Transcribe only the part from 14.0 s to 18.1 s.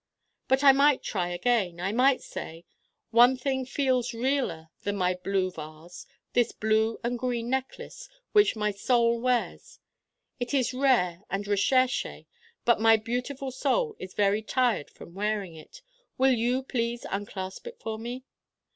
very tired from wearing it. Will you please unclasp it for